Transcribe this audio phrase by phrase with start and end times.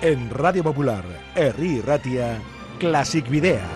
[0.00, 2.38] En Radio Popular, Herri Ratia,
[2.78, 3.68] Classic Videa.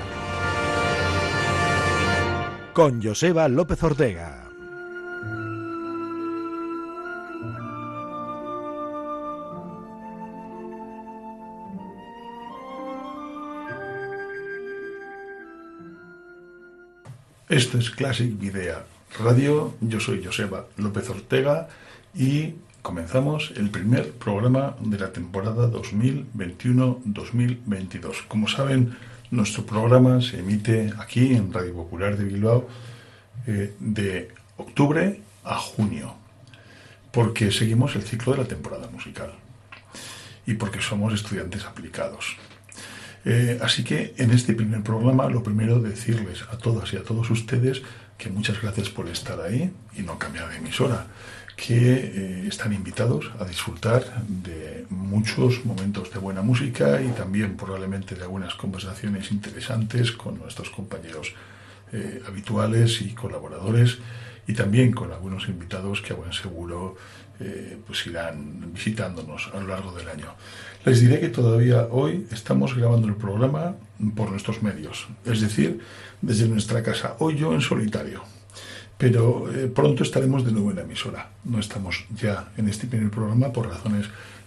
[2.72, 4.48] Con Joseba López Ortega.
[17.48, 18.84] Esto es Classic Videa
[19.18, 19.74] Radio.
[19.80, 21.68] Yo soy Joseba López Ortega
[22.14, 28.26] y comenzamos el primer programa de la temporada 2021-2022.
[28.26, 28.96] Como saben,
[29.30, 32.66] nuestro programa se emite aquí en Radio Popular de Bilbao
[33.46, 36.16] eh, de octubre a junio,
[37.12, 39.32] porque seguimos el ciclo de la temporada musical
[40.44, 42.36] y porque somos estudiantes aplicados.
[43.24, 47.30] Eh, así que en este primer programa lo primero decirles a todas y a todos
[47.30, 47.80] ustedes
[48.18, 51.06] que muchas gracias por estar ahí y no cambiar de emisora
[51.56, 58.14] que eh, están invitados a disfrutar de muchos momentos de buena música y también probablemente
[58.14, 61.34] de algunas conversaciones interesantes con nuestros compañeros
[61.92, 63.98] eh, habituales y colaboradores
[64.46, 66.96] y también con algunos invitados que a buen seguro
[67.38, 70.34] eh, pues irán visitándonos a lo largo del año.
[70.84, 73.76] Les diré que todavía hoy estamos grabando el programa
[74.16, 75.80] por nuestros medios, es decir,
[76.20, 78.22] desde nuestra casa, hoy yo en solitario
[79.02, 81.28] pero eh, pronto estaremos de nuevo en la emisora.
[81.42, 84.06] No estamos ya en este primer programa por razones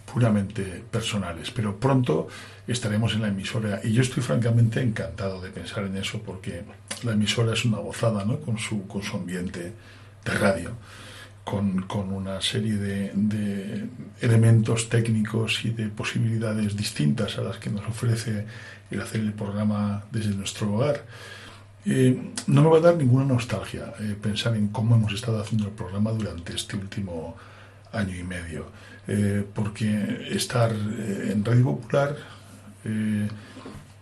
[0.09, 2.29] puramente personales, pero pronto
[2.65, 6.63] estaremos en la emisora y yo estoy francamente encantado de pensar en eso porque
[7.03, 8.39] la emisora es una gozada ¿no?
[8.39, 9.73] con, su, con su ambiente
[10.23, 10.71] de radio.
[11.43, 13.87] Con, con una serie de, de,
[14.21, 18.45] elementos técnicos y de posibilidades distintas a las que nos ofrece
[18.89, 21.03] el hacer el programa desde nuestro hogar.
[21.85, 25.67] Eh, no me va a dar ninguna nostalgia eh, pensar en cómo hemos estado haciendo
[25.67, 27.35] el programa durante este último
[27.91, 28.65] año y medio,
[29.07, 32.17] eh, porque estar en Radio Popular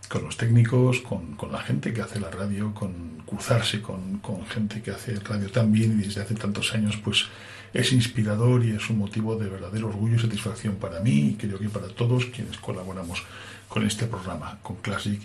[0.09, 4.81] con los técnicos, con, la gente que hace la radio, con cruzarse con, con, gente
[4.81, 7.27] que hace radio también y desde hace tantos años, pues
[7.73, 11.57] es inspirador y es un motivo de verdadero orgullo y satisfacción para mí y creo
[11.57, 13.23] que para todos quienes colaboramos
[13.69, 15.21] con este programa, con Classic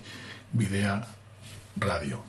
[0.53, 1.07] Videa
[1.77, 2.28] Radio.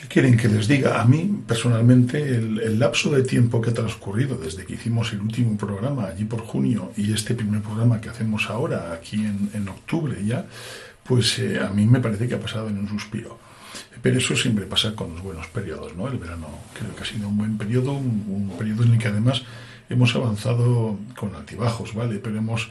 [0.00, 1.00] ¿Qué quieren que les diga?
[1.00, 5.56] A mí, personalmente, el, lapso de tiempo que ha transcurrido desde que hicimos el último
[5.56, 10.46] programa allí por junio y este primer programa que hacemos ahora, aquí en, octubre ya,
[11.02, 13.38] pues eh, a mí me parece que ha pasado en un suspiro.
[14.00, 16.06] Pero eso siempre pasa con los buenos periodos, ¿no?
[16.06, 16.46] El verano
[16.78, 19.42] creo que ha sido un buen periodo, un, un periodo en el que además
[19.90, 22.20] hemos avanzado con altibajos, ¿vale?
[22.20, 22.70] Pero hemos,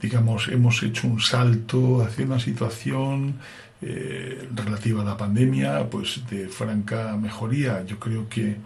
[0.00, 3.34] digamos, hemos hecho un salto hacia una situación
[3.82, 7.84] eh, relativa a la pandemia, pues de franca mejoría.
[7.84, 8.56] Yo creo que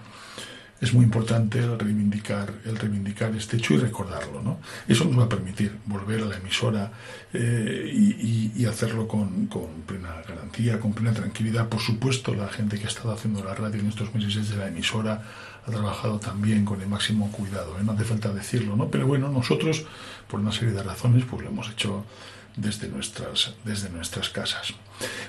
[0.79, 4.59] es muy importante el reivindicar, el reivindicar este hecho y recordarlo.
[4.87, 6.93] Eso nos va a permitir volver a la emisora
[7.33, 11.69] eh, y, y, hacerlo con, con, plena garantía, con plena tranquilidad.
[11.69, 14.69] Por supuesto, la gente que ha estado haciendo la radio en estos meses desde la
[14.69, 15.23] emisora
[15.67, 17.83] ha trabajado también con el máximo cuidado, ¿eh?
[17.85, 18.89] no hace falta decirlo, ¿no?
[18.89, 19.85] pero bueno, nosotros,
[20.29, 22.05] por una serie de razones, pues lo hemos hecho
[22.57, 24.75] desde nuestras, desde nuestras casas.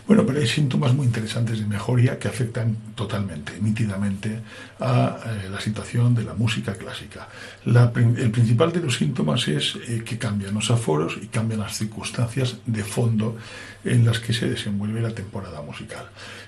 [0.08, 4.40] Bueno, pero hay síntomas muy interesantes de mejoría que afectan totalmente, nítidamente,
[4.80, 7.28] a eh, la situación de la música clásica.
[7.66, 12.56] el principal de los síntomas es eh, que cambian los aforos y cambian las circunstancias
[12.66, 13.38] de fondo
[13.84, 16.06] en las que se desenvuelve la temporada musical.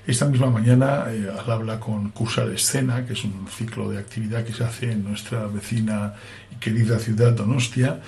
[0.07, 4.45] Esta misma mañana, eh, al habla con Cursar Escena, que es un ciclo de actividad
[4.45, 6.13] que se hace en nuestra vecina
[6.53, 7.99] y querida ciudad Donostia,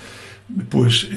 [0.69, 1.07] pues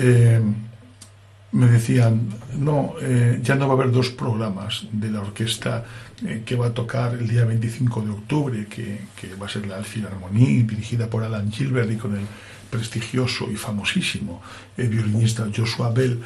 [1.54, 5.84] me decían, no, eh, ya no va a haber dos programas de la orquesta
[6.26, 8.98] eh, que va a tocar el día 25 de octubre, que,
[9.40, 12.26] va a ser la Philharmonie, dirigida por Alan Gilbert y con el
[12.68, 14.42] prestigioso y famosísimo
[14.76, 16.20] eh, violinista Joshua Bell.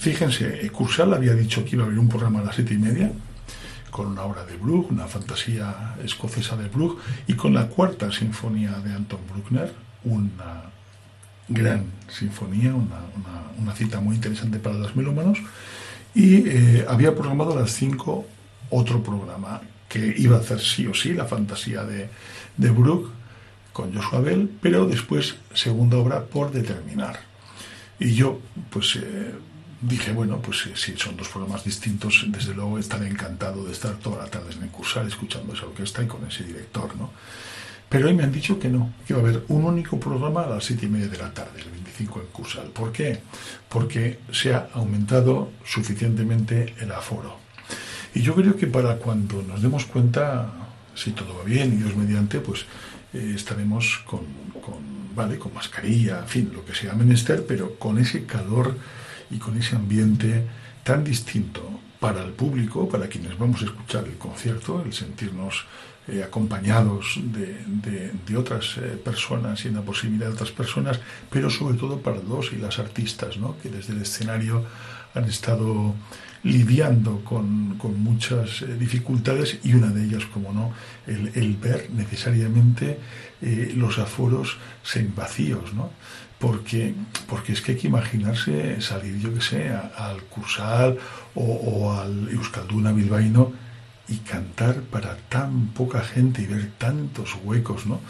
[0.00, 3.12] fíjense, Cursal había dicho que iba a haber un programa a las siete y media,
[3.92, 8.72] con una obra de Bruch, una fantasía escocesa de Bruch, y con la cuarta sinfonía
[8.80, 9.72] de Anton Bruckner,
[10.02, 10.71] una
[11.54, 13.00] gran sinfonía, una,
[13.58, 15.38] una, cita muy interesante para los melómanos,
[16.14, 18.26] y eh, había programado a las 5
[18.70, 22.08] otro programa que iba a hacer sí o sí la fantasía de,
[22.56, 23.10] de Bruck
[23.72, 27.20] con Joshua Bell, pero después segunda obra por determinar.
[27.98, 28.40] Y yo,
[28.70, 29.32] pues eh,
[29.80, 33.94] dije, bueno, pues eh, si son dos programas distintos, desde luego estaré encantado de estar
[33.96, 37.10] toda la tarde en el cursal escuchando esa orquesta y con ese director, ¿no?
[37.92, 40.46] Pero hoy me han dicho que no, que va a haber un único programa a
[40.48, 42.68] las siete y media de la tarde, el 25 en Cursal.
[42.68, 43.20] ¿Por qué?
[43.68, 47.36] Porque se ha aumentado suficientemente el aforo.
[48.14, 50.50] Y yo creo que para cuando nos demos cuenta,
[50.94, 52.64] si todo va bien y Dios mediante, pues
[53.12, 54.20] eh, estaremos con,
[54.62, 58.74] con vale, con mascarilla, en fin, lo que sea menester, pero con ese calor
[59.30, 60.46] y con ese ambiente
[60.82, 61.60] tan distinto
[62.00, 65.66] para el público, para quienes vamos a escuchar el concierto, el sentirnos
[66.08, 70.98] eh, acompañados de, otras eh, personas y en la posibilidad de otras personas,
[71.30, 73.56] pero sobre todo para los y las artistas, ¿no?
[73.62, 74.64] que desde el escenario
[75.14, 75.94] han estado
[76.42, 80.72] lidiando con, muchas eh, dificultades y una de ellas, como no,
[81.06, 82.98] el, ver necesariamente
[83.76, 85.90] los aforos sin vacíos, ¿no?
[86.40, 86.94] Porque,
[87.28, 90.98] porque es que hay que imaginarse salir, yo que sé, al Cursal
[91.36, 93.61] o, o al Euskalduna Bilbaíno
[94.08, 98.00] y cantar para tan poca gente y ver tantos huecos, ¿no?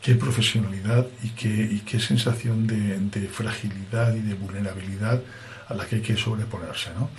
[0.00, 5.20] Qué profesionalidad y qué, qué sensación de, fragilidad y de vulnerabilidad
[5.68, 7.10] a la que hay que sobreponerse, ¿no?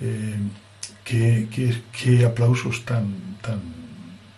[0.00, 0.36] Eh,
[1.04, 3.60] qué, aplausos tan, tan,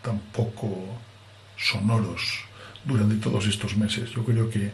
[0.02, 1.00] tan poco
[1.56, 2.44] sonoros
[2.84, 4.10] durante todos estos meses.
[4.10, 4.72] Yo creo que eh,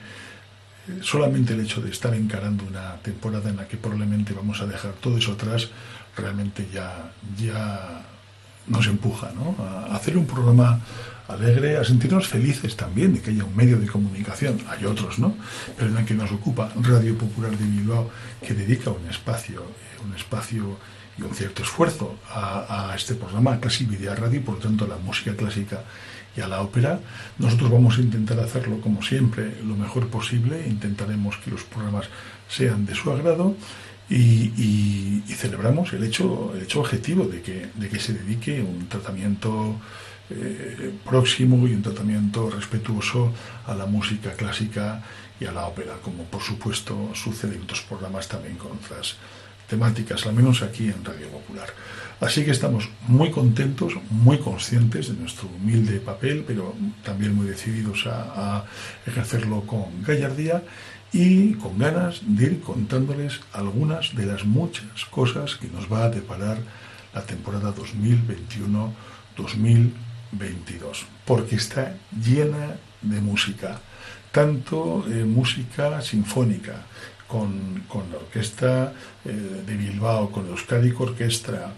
[1.00, 4.93] solamente el hecho de estar encarando una temporada en la que probablemente vamos a dejar
[4.94, 5.70] todo eso atrás,
[6.17, 8.05] realmente ya, ya
[8.67, 9.57] nos empuja ¿no?
[9.63, 10.81] a hacer un programa
[11.29, 15.35] alegre, a sentirnos felices también de que haya un medio de comunicación, hay otros, ¿no?
[15.77, 18.11] Pero en el que nos ocupa Radio Popular de Bilbao,
[18.43, 19.65] que dedica un espacio,
[20.05, 20.77] un espacio
[21.17, 25.35] y un cierto esfuerzo a, este programa, casi Video Radio, por lo tanto la música
[25.35, 25.83] clásica
[26.37, 27.01] y a la ópera.
[27.39, 32.07] Nosotros vamos a intentar hacerlo como siempre, lo mejor posible, intentaremos que los programas
[32.49, 33.57] sean de su agrado
[34.09, 39.77] y, celebramos el hecho, el hecho objetivo de que, de que se dedique un tratamiento
[40.31, 43.33] eh, próximo y un tratamiento respetuoso
[43.67, 45.03] a la música clásica
[45.39, 49.17] y a la ópera, como por supuesto sucede en otros programas también con otras
[49.69, 51.69] temáticas, al menos aquí en Radio Popular.
[52.21, 58.06] Así que estamos muy contentos, muy conscientes de nuestro humilde papel, pero también muy decididos
[58.06, 58.65] a, a
[59.06, 60.62] ejercerlo con gallardía
[61.15, 66.11] y con ganas de ir contándoles algunas de las muchas cosas que nos va a
[66.11, 66.59] deparar
[67.15, 67.73] la temporada
[69.37, 73.81] 2021-2022, porque está llena de música,
[74.33, 76.83] tanto eh, música sinfónica,
[77.29, 78.93] con, la orquesta
[79.25, 81.73] eh, de Bilbao, con Euskadi Orquestra,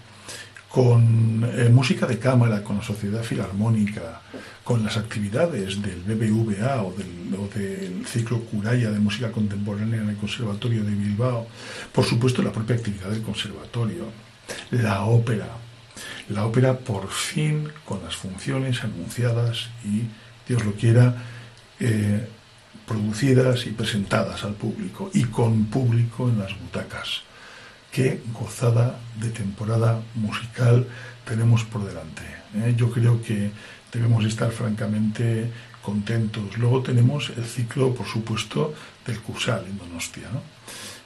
[0.76, 4.20] con eh, música de cámara, con la Sociedad Filarmónica,
[4.62, 10.84] con las actividades del BBVA o del, ciclo Curaya de música contemporánea en el Conservatorio
[10.84, 11.46] de Bilbao,
[11.92, 14.04] por supuesto la propia actividad del conservatorio,
[14.70, 15.48] la ópera,
[16.28, 20.02] la ópera por fin con las funciones anunciadas y,
[20.46, 21.14] Dios lo quiera,
[21.80, 22.28] eh,
[22.86, 27.22] producidas y presentadas al público y con público en las butacas.
[27.96, 30.86] Qué gozada de temporada musical
[31.24, 32.24] tenemos por delante.
[32.54, 32.74] ¿eh?
[32.76, 33.50] Yo creo que
[33.90, 35.50] debemos estar francamente
[35.80, 36.58] contentos.
[36.58, 38.74] Luego tenemos el ciclo, por supuesto,
[39.06, 40.28] del Cursal en Donostia.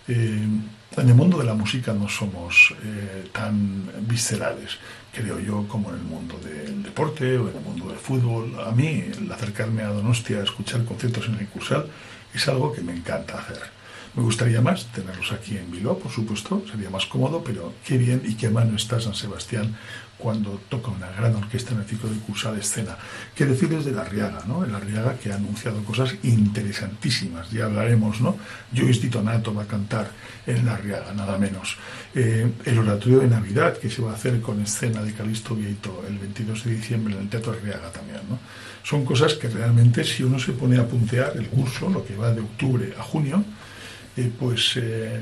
[0.09, 0.49] Eh,
[0.97, 4.79] en el mundo de la música no somos eh, tan viscerales,
[5.13, 8.59] creo yo, como en el mundo del deporte o en el mundo del fútbol.
[8.67, 11.87] A mí, el acercarme a Donostia escuchar conciertos en el Cursal
[12.35, 13.80] es algo que me encanta hacer.
[14.15, 18.23] Me gustaría más tenerlos aquí en Bilbao, por supuesto, sería más cómodo, pero qué bien
[18.27, 19.77] y qué mano está San Sebastián
[20.19, 22.97] cuando toca una gran orquesta en el ciclo de cursa escena.
[23.35, 24.65] ¿Qué decir de la Arriaga, ¿no?
[24.65, 28.37] El Arriaga que ha anunciado cosas interesantísimas, ya hablaremos, ¿no?
[28.75, 30.11] Joyce Titonato va a cantar
[30.47, 31.79] en la Arriaga, nada menos.
[32.15, 36.05] Eh, el oratorio de Navidad que se va a hacer con escena de Calisto Vieito
[36.07, 38.39] el 22 de diciembre en el Teatro Arriaga también, ¿no?
[38.83, 42.33] Son cosas que realmente si uno se pone a puntear el curso, lo que va
[42.33, 43.45] de octubre a junio,
[44.39, 44.77] pues...
[44.77, 45.21] Eh,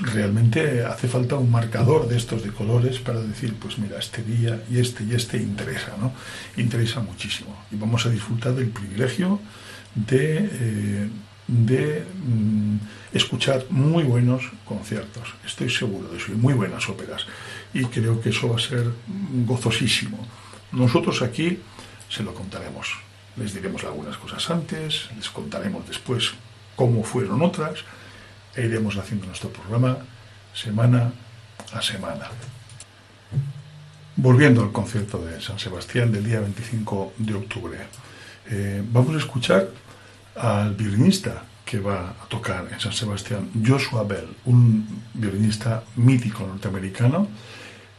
[0.00, 4.62] realmente hace falta un marcador de estos de colores para decir, pues mira, este día
[4.70, 6.12] y este y este interesa, ¿no?
[6.56, 7.64] Interesa muchísimo.
[7.70, 9.40] Y vamos a disfrutar del privilegio
[9.94, 11.08] de, eh,
[11.48, 12.76] de mm,
[13.12, 15.34] escuchar muy buenos conciertos.
[15.44, 17.26] Estoy seguro de eso, y muy buenas óperas.
[17.74, 18.90] Y creo que eso va a ser
[19.44, 20.18] gozosísimo.
[20.72, 21.58] Nosotros aquí
[22.08, 22.88] se lo contaremos.
[23.36, 26.32] Les diremos algunas cosas antes, les contaremos después
[26.78, 27.80] cómo fueron otras
[28.54, 29.98] e iremos haciendo nuestro programa
[30.54, 31.10] semana
[31.72, 32.30] a semana.
[34.14, 37.78] Volviendo al concierto de San Sebastián del día 25 de octubre,
[38.48, 39.68] eh, vamos a escuchar
[40.36, 47.26] al violinista que va a tocar en San Sebastián, Joshua Bell, un violinista mítico norteamericano,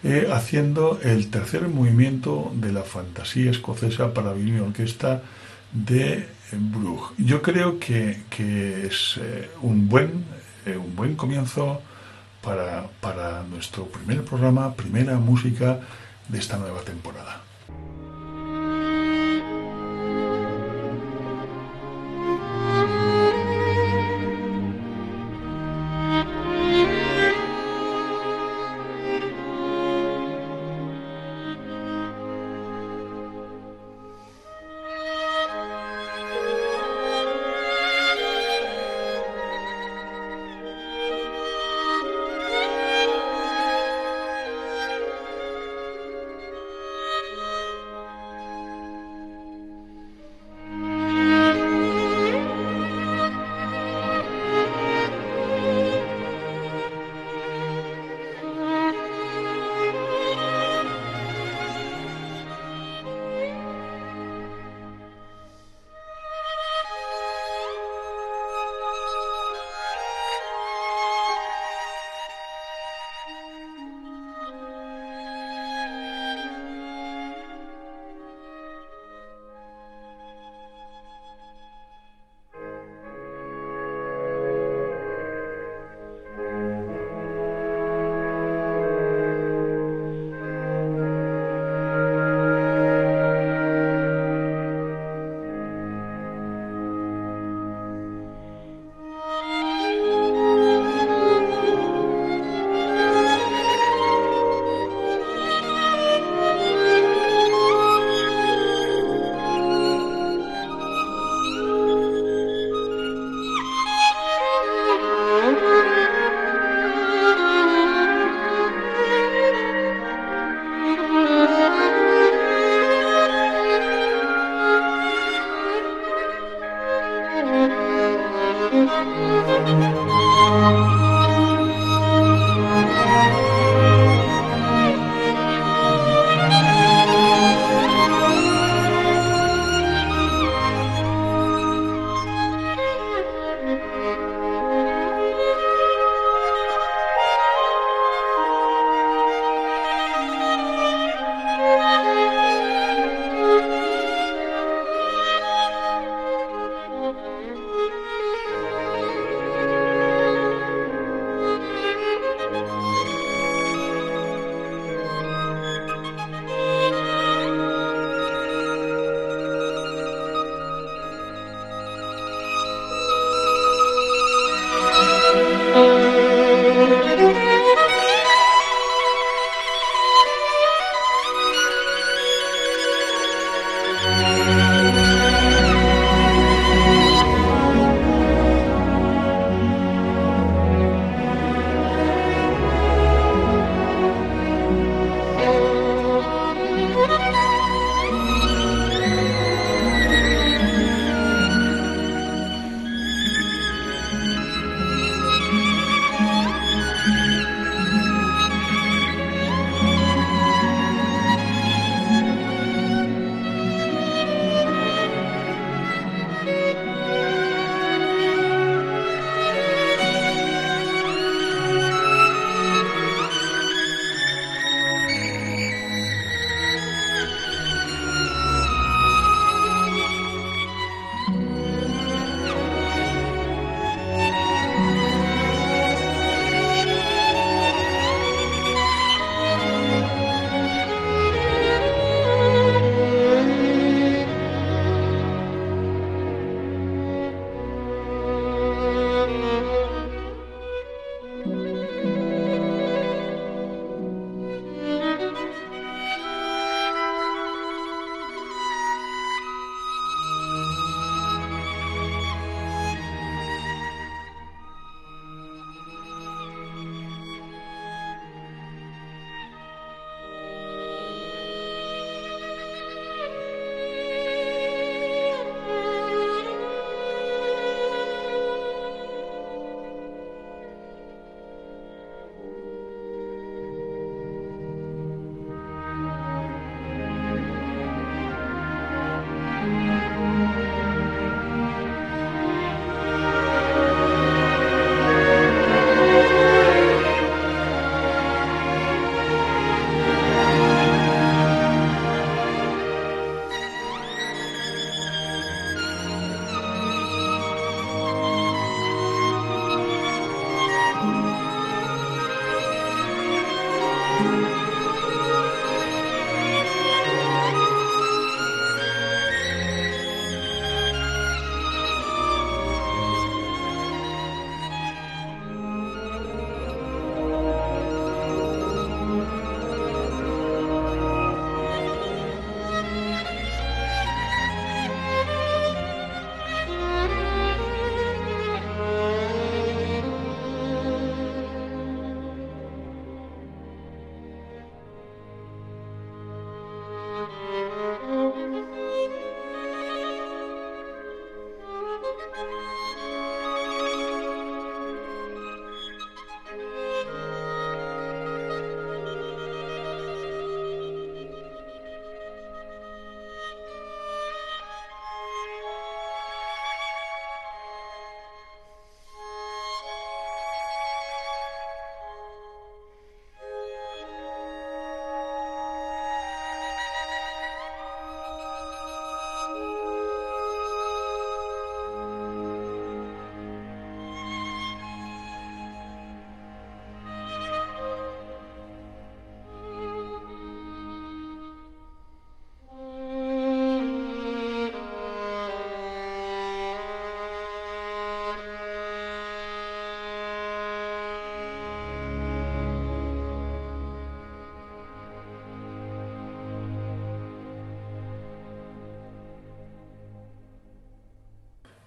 [0.03, 5.21] eh, haciendo el tercer movimiento de la fantasía escocesa para violín y orquesta
[5.73, 7.13] de Bruch.
[7.17, 8.23] Yo creo que,
[8.85, 10.25] es eh, un buen
[10.65, 11.81] eh, un buen comienzo
[12.41, 15.79] para, para nuestro primer programa, primera música
[16.27, 17.41] de esta nueva temporada.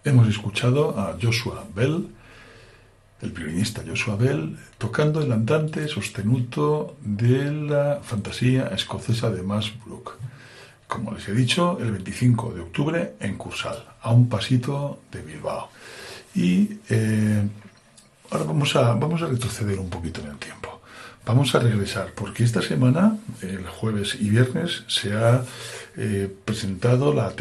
[0.05, 2.09] Hemos escuchado a Joshua Bell,
[3.21, 10.17] el violinista Joshua Bell, tocando el andante sostenuto de la fantasía escocesa de Masbrook.
[10.89, 15.71] Como les he dicho, el 25 de octubre en Cursal, a un pasito de Bilbao.
[16.35, 17.49] Y eh,
[18.31, 20.62] ahora vamos a, vamos a retroceder un poquito en el tiempo.
[21.25, 25.45] Vamos a regresar, porque esta semana, el jueves y viernes, se ha
[25.97, 27.33] eh, presentado la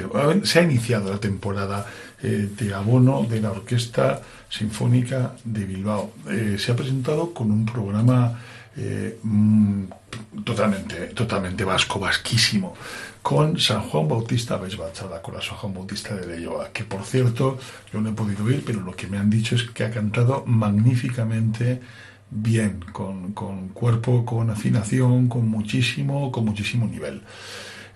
[0.43, 1.87] se ha iniciado la temporada
[2.21, 6.13] eh, de abono de la Orquesta Sinfónica de Bilbao.
[6.29, 8.39] Eh, se ha presentado con un programa
[9.23, 9.85] mm,
[10.43, 12.75] totalmente, totalmente vasco, vasquísimo,
[13.23, 17.57] con San Juan Bautista Besbachada, con la San Juan Bautista de Leyoa, que por cierto
[17.91, 20.43] yo no he podido ir, pero lo que me han dicho es que ha cantado
[20.45, 21.81] magníficamente
[22.31, 27.21] bien, con, con cuerpo, con afinación, con muchísimo, con muchísimo nivel.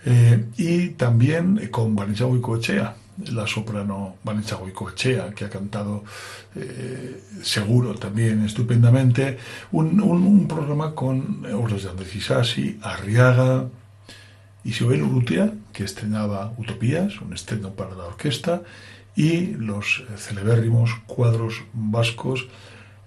[0.06, 2.96] Eh, y también eh, con Vanessa Goicoechea,
[3.32, 6.04] la soprano Vanessa Goicoechea, que ha cantado
[6.56, 9.40] eh, seguro también estupendamente,
[9.72, 13.68] un, programa con obras de Andrés Isasi, Arriaga,
[14.64, 18.62] Isabel Urrutia, que estrenaba Utopías, un estreno para la orquesta,
[19.16, 22.48] y los celebérrimos cuadros vascos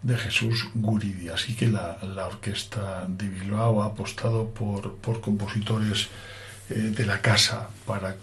[0.03, 1.29] de Jesús Guridi.
[1.29, 6.09] Así que la, la orquesta de Bilbao ha apostado por, por compositores
[6.71, 8.17] eh, de la casa para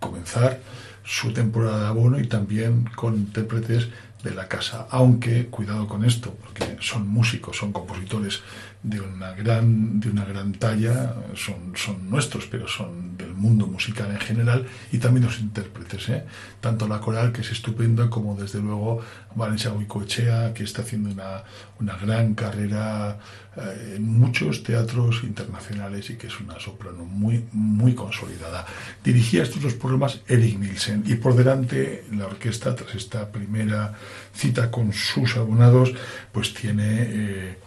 [0.00, 0.60] comenzar
[1.04, 3.88] su temporada de abono y también con intérpretes
[4.22, 4.86] de la casa.
[4.90, 8.40] Aunque, cuidado con esto, porque son músicos, son compositores
[8.86, 14.08] de una gran, de una gran talla, son, son nuestros, pero son del mundo musical
[14.12, 16.24] en general, y también los intérpretes, ¿eh?
[16.60, 19.00] tanto la coral, que es estupenda, como desde luego
[19.34, 21.42] Vanessa Huicoechea, que está haciendo una,
[21.80, 23.18] una gran carrera
[23.56, 28.66] eh, en muchos teatros internacionales y que es una soprano muy, muy consolidada.
[29.02, 33.94] Dirigía estos dos programas Eric Nielsen, y por delante la orquesta, tras esta primera
[34.32, 35.92] cita con sus abonados,
[36.30, 36.86] pues tiene...
[36.88, 37.58] Eh,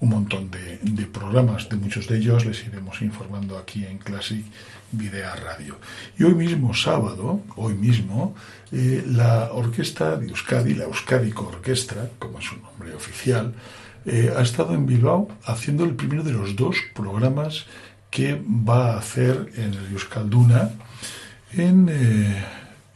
[0.00, 4.44] un montón de, programas, de muchos de ellos les iremos informando aquí en Classic
[4.92, 5.78] Video Radio.
[6.18, 8.34] Y hoy mismo, sábado, hoy mismo,
[8.70, 13.54] eh, la orquesta de Euskadi, la Euskadico Orquestra, como es su nombre oficial,
[14.06, 17.66] eh, ha estado en Bilbao haciendo el primero de los dos programas
[18.10, 20.70] que va a hacer en el Euskalduna
[21.52, 22.44] en, eh,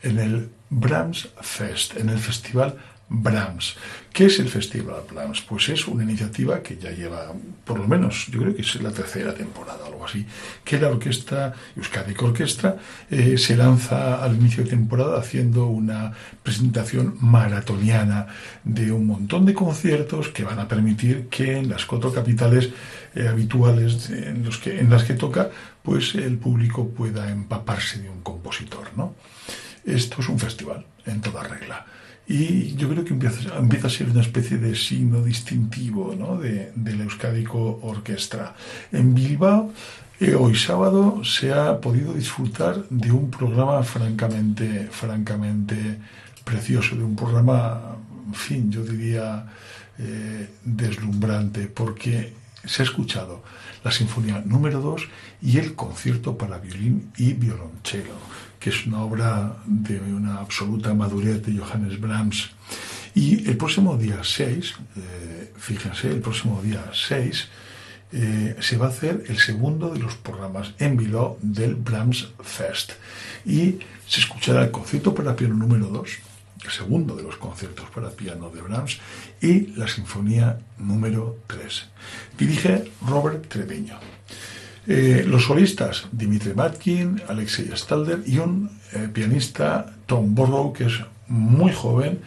[0.03, 2.79] en el Brahms Fest, en el Festival
[3.12, 3.77] Brahms.
[4.12, 5.42] ¿Qué es el Festival Brahms?
[5.42, 7.33] Pues es una iniciativa que ya lleva,
[7.64, 10.27] por lo menos, yo creo que es la tercera temporada, algo así,
[10.64, 12.77] que la orquesta, Euskadi Orquestra,
[13.11, 18.27] eh, se lanza al inicio de temporada haciendo una presentación maratoniana
[18.64, 22.70] de un montón de conciertos que van a permitir que en las cuatro capitales
[23.14, 25.51] eh, habituales en, en las que toca,
[25.83, 29.14] pues el público pueda empaparse de un compositor, ¿no?
[29.85, 31.87] Esto es un festival, en toda regla
[32.33, 36.38] y yo creo que empieza, empieza, a ser una especie de signo distintivo ¿no?
[36.38, 38.55] de, del Euskadico Orquestra.
[38.90, 39.71] En Bilbao,
[40.18, 45.99] eh, hoy sábado, se ha podido disfrutar de un programa francamente, francamente
[46.42, 49.45] precioso, de un programa, en fin, yo diría
[49.99, 52.33] eh, deslumbrante, porque
[52.64, 53.42] se ha escuchado
[53.85, 55.03] la Sinfonía número 2
[55.42, 61.42] y el concierto para violín y violonchelo que es una obra de una absoluta madurez
[61.44, 62.51] de Johannes Brahms.
[63.12, 67.48] Y el próximo día 6, eh, fíjense, el próximo día 6
[68.12, 72.92] eh, se va a hacer el segundo de los programas en Bilbao del Brahms Fest.
[73.44, 76.11] Y se escuchará el concierto para piano número 2,
[76.64, 78.98] el segundo de los conciertos para piano de Brahms,
[79.40, 81.88] y la sinfonía número 3.
[82.38, 83.98] Dirige Robert Treviño.
[84.87, 91.01] Eh, los solistas, Dimitri Matkin, Alexei Stalder y un eh, pianista, Tom Borrow, que es
[91.29, 92.21] muy joven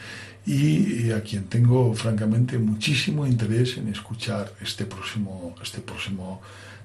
[0.45, 6.41] y, a quien tengo francamente muchísimo interés en escuchar este próximo, este próximo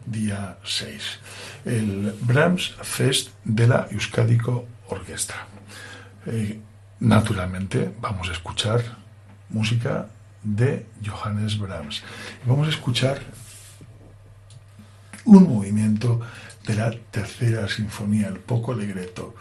[0.07, 1.03] día 6.
[1.67, 5.47] El Brahms Fest de la Euskadico Orquestra.
[6.27, 6.59] Eh,
[6.99, 8.83] naturalmente vamos a escuchar
[9.51, 10.09] música
[10.43, 12.03] de Johannes Brahms.
[12.47, 13.21] Vamos a escuchar
[15.25, 16.21] un movimiento
[16.67, 19.35] de la tercera sinfonía, el Poco Alegreto,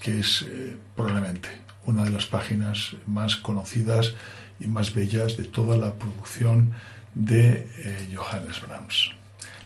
[0.00, 1.48] que es eh, probablemente
[1.86, 4.14] una de las páginas más conocidas
[4.58, 6.72] y más bellas de toda la producción
[7.14, 9.19] de eh, Johannes Brahms.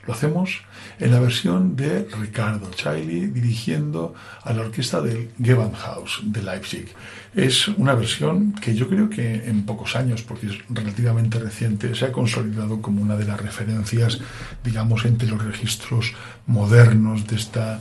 [0.06, 0.62] Lo hacemos
[0.98, 6.88] en la versión de Ricardo Chailly dirigiendo a la orquesta del Gewandhaus de Leipzig.
[7.34, 12.06] Es una versión que yo creo que en pocos años, porque es relativamente reciente, se
[12.06, 14.20] ha consolidado como una de las referencias,
[14.62, 16.12] digamos, entre los registros
[16.46, 17.80] modernos de esta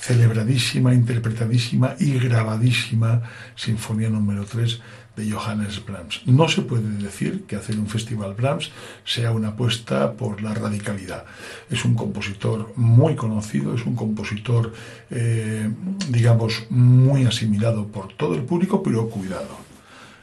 [0.00, 3.22] celebradísima, interpretadísima y grabadísima
[3.54, 4.80] Sinfonía número 3
[5.20, 6.22] de Johannes Brahms.
[6.26, 8.70] No se puede decir que hacer un festival Brahms
[9.04, 11.24] sea una apuesta por la radicalidad.
[11.70, 14.72] Es un compositor muy conocido, es un compositor,
[15.10, 15.68] eh,
[16.08, 19.70] digamos, muy asimilado por todo el público, pero cuidado.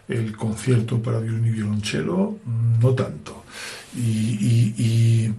[0.07, 2.37] El concierto para violín y violonchelo,
[2.81, 3.43] no tanto
[3.95, 5.31] y,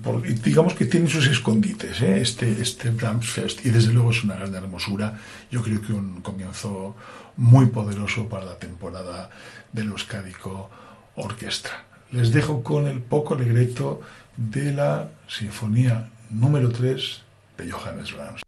[0.42, 2.20] digamos que tiene sus escondites ¿eh?
[2.20, 5.18] este, este Brahms Fest y desde luego es una gran hermosura
[5.50, 6.96] yo creo que un comienzo
[7.38, 9.30] muy poderoso para la temporada
[9.72, 10.68] del Euskadico
[11.14, 11.84] Orquestra.
[12.10, 14.00] Les dejo con el poco alegreto
[14.36, 17.22] de la sinfonía número 3
[17.56, 18.42] de Johannes Brahms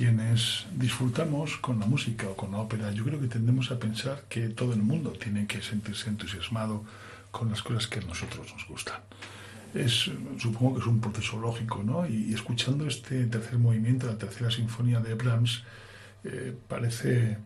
[0.00, 4.24] quienes disfrutamos con la música o con la ópera, yo creo que tendemos a pensar
[4.30, 6.86] que todo el mundo tiene que sentirse entusiasmado
[7.30, 8.98] con las cosas que a nosotros nos gustan.
[9.74, 12.08] Es, supongo que es un proceso lógico, ¿no?
[12.08, 15.64] Y, escuchando este tercer movimiento, la tercera sinfonía de Brahms,
[16.24, 17.36] eh, parece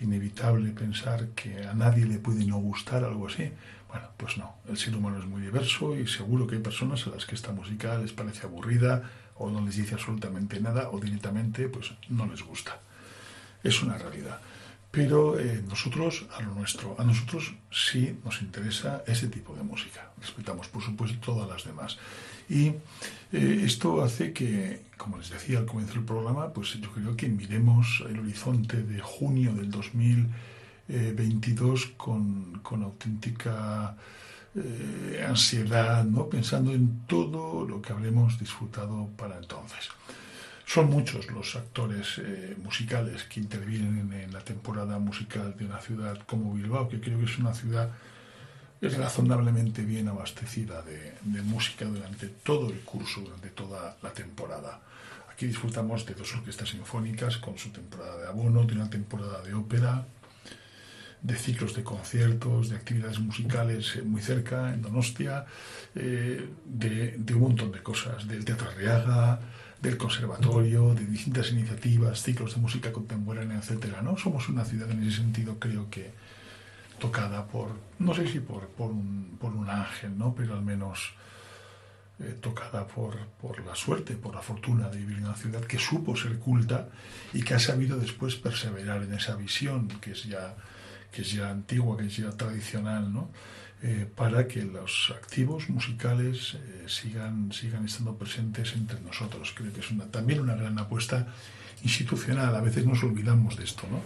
[0.00, 3.52] inevitable pensar que a nadie le puede no gustar algo así.
[3.86, 7.10] Bueno, pues no, el ser humano es muy diverso y seguro que hay personas a
[7.10, 11.68] las que esta música les parece aburrida o no les dice absolutamente nada o directamente
[11.68, 12.80] pues no les gusta.
[13.62, 14.40] Es una realidad.
[14.90, 20.10] Pero eh, nosotros, a lo nuestro, a nosotros sí nos interesa ese tipo de música.
[20.18, 21.98] Respetamos, por supuesto, todas las demás.
[22.48, 22.68] Y
[23.32, 27.28] eh, esto hace que, como les decía al comienzo del programa, pues yo creo que
[27.28, 33.98] miremos el horizonte de junio del 2022 con, con auténtica
[34.56, 36.28] eh, ansiedad, ¿no?
[36.28, 39.90] pensando en todo lo que habremos disfrutado para entonces.
[40.64, 46.18] Son muchos los actores eh, musicales que intervienen en la temporada musical de una ciudad
[46.26, 47.90] como Bilbao, que creo que es una ciudad
[48.80, 54.80] razonablemente bien abastecida de, música durante todo el curso, durante toda la temporada.
[55.30, 59.54] Aquí disfrutamos de dos orquestas sinfónicas con su temporada de abono, de una temporada de
[59.54, 60.06] ópera,
[61.26, 65.44] de ciclos de conciertos, de actividades musicales eh, muy cerca, en Donostia,
[65.96, 69.40] eh, de, un montón de cosas, del Teatro Arriaga,
[69.82, 74.16] del conservatorio, de distintas iniciativas, ciclos de música contemporánea, etcétera, ¿no?
[74.16, 76.12] Somos una ciudad en ese sentido, creo que
[77.00, 80.32] tocada por, no sé si por, por, un, por un ángel, ¿no?
[80.32, 81.12] Pero al menos
[82.20, 85.78] eh, tocada por, por la suerte, por la fortuna de vivir en una ciudad que
[85.78, 86.88] supo ser culta
[87.34, 90.54] y que ha sabido después perseverar en esa visión que es ya,
[91.12, 93.30] que es ya antigua, que es ya tradicional, ¿no?
[93.82, 99.52] Eh, para que los activos musicales eh, sigan, sigan estando presentes entre nosotros.
[99.54, 101.26] Creo que es una, también una gran apuesta
[101.82, 102.54] institucional.
[102.56, 104.00] A veces nos olvidamos de esto, ¿no?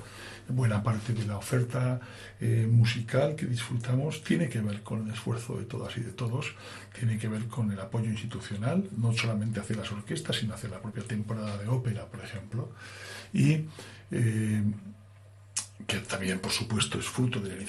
[0.53, 2.01] Buena parte de la oferta
[2.41, 6.57] eh, musical que disfrutamos tiene que ver con el esfuerzo de todas y de todos,
[6.99, 10.83] tiene que ver con el apoyo institucional, no solamente hacia las orquestas, sino hacia la
[10.83, 12.73] propia temporada de ópera, por ejemplo.
[13.33, 13.67] Y
[15.91, 17.63] que también, por supuesto, es fruto de la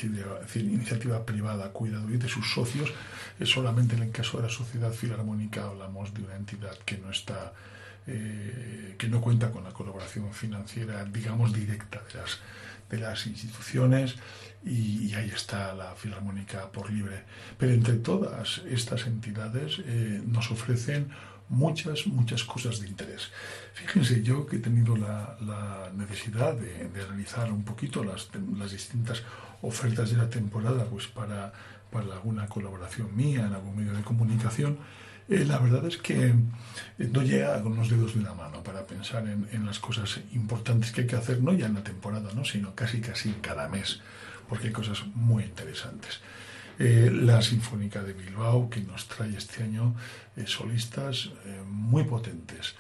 [0.62, 2.92] iniciativa, privada, cuidado y de sus socios.
[3.44, 7.52] Solamente en el caso de la sociedad filarmónica hablamos de una entidad que no está,
[8.06, 12.40] eh, que no cuenta con la colaboración financiera, digamos, directa de las,
[12.92, 14.18] de las instituciones
[14.64, 17.24] y, ahí está la filarmónica por libre.
[17.58, 21.10] Pero entre todas estas entidades eh, nos ofrecen
[21.52, 23.30] muchas, muchas cosas de interés.
[23.74, 25.38] Fíjense, yo que he tenido la,
[25.96, 29.22] necesidad de, realizar un poquito las, las, distintas
[29.62, 31.52] ofertas de la temporada, pues para,
[31.92, 34.80] para alguna colaboración mía en algún medio de comunicación,
[35.30, 36.34] eh, la verdad es que eh,
[37.12, 40.92] no llega con los dedos de una mano para pensar en, en, las cosas importantes
[40.92, 42.44] que hay que hacer, no ya en la temporada, ¿no?
[42.44, 44.02] sino casi casi cada mes,
[44.50, 46.22] porque hay cosas muy interesantes.
[46.84, 49.94] Eh, la Sinfónica de Bilbao, que nos trae este año
[50.36, 52.74] eh, solistas eh, muy potentes.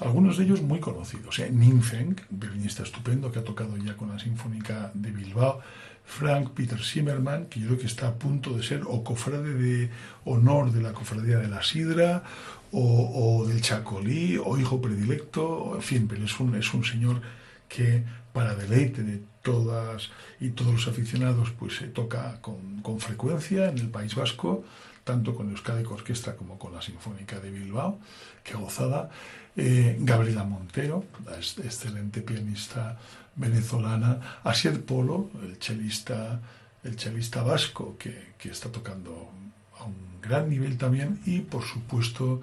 [0.00, 1.38] algunos de ellos muy conocidos.
[1.38, 5.60] Ninfeng, violinista estupendo que ha tocado ya con la Sinfónica de Bilbao.
[6.04, 9.90] Frank Peter Zimmerman, que yo creo que está a punto de ser o cofrade de
[10.24, 12.24] honor de la cofradía de la Sidra,
[12.72, 17.20] o, del Chacolí, o hijo predilecto, en fin, pero es un, es un señor
[17.68, 23.68] que para deleite de todas y todos los aficionados, pues se toca con, con frecuencia
[23.68, 24.64] en el País Vasco,
[25.04, 27.98] tanto con Euskadi Orquesta como con la Sinfónica de Bilbao,
[28.44, 29.10] que gozada.
[29.56, 32.98] Eh, Gabriela Montero, la excelente pianista
[33.36, 36.40] venezolana, Asier Polo, el chelista,
[36.84, 39.30] el chelista vasco, que, que está tocando
[39.78, 42.40] a un gran nivel también, y por supuesto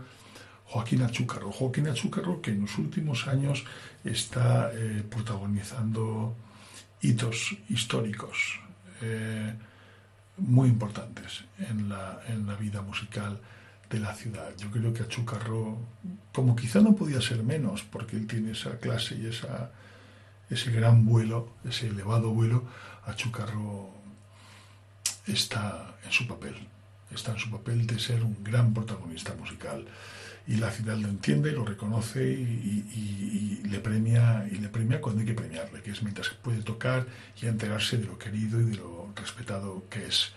[0.65, 1.51] Joaquín Achúcarro.
[1.51, 3.65] Joaquín Achúcarro que en los últimos años
[4.03, 6.35] está eh, protagonizando
[7.01, 8.59] hitos históricos
[9.01, 9.53] eh,
[10.37, 13.39] muy importantes en la, en la vida musical
[13.89, 14.55] de la ciudad.
[14.57, 15.77] Yo creo que Achúcarro,
[16.33, 19.71] como quizá no podía ser menos, porque él tiene esa clase y esa,
[20.49, 22.65] ese gran vuelo, ese elevado vuelo,
[23.05, 23.93] Achúcarro
[25.25, 26.55] está en su papel,
[27.11, 29.85] está en su papel de ser un gran protagonista musical
[30.47, 35.27] y la ciudad lo entiende, lo reconoce y, le premia y le premia cuando hay
[35.27, 37.05] que premiarle, que es mientras puede tocar
[37.41, 40.31] y enterarse de lo querido y de lo respetado que es.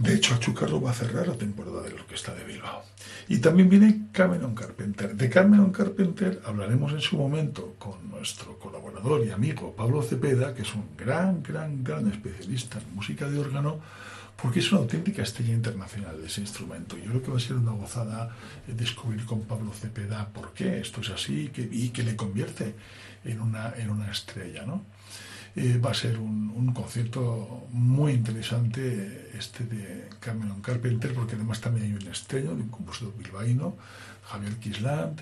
[0.00, 2.82] De hecho, Achúcarro va a cerrar la temporada de la Orquesta de Bilbao.
[3.28, 5.14] Y también viene Cameron Carpenter.
[5.14, 10.62] De Cameron Carpenter hablaremos en su momento con nuestro colaborador y amigo Pablo Cepeda, que
[10.62, 13.80] es un gran, gran, gran especialista en música de órgano,
[14.42, 16.96] porque es una auténtica estrella internacional ese instrumento.
[16.96, 18.34] Yo creo que va a ser una gozada
[18.66, 22.74] descubrir con Pablo Cepeda por qué esto es así y que le convierte
[23.24, 24.84] en una, en una estrella, ¿no?
[25.56, 31.60] Eh, va a ser un, un, concierto muy interesante este de Cameron Carpenter, porque además
[31.60, 33.76] también hay un estreno de un compositor bilbaíno,
[34.26, 35.20] Javier Kisland,